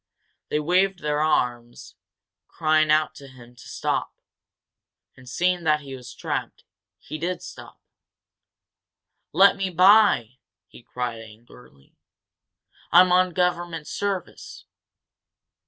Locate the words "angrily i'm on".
11.21-13.33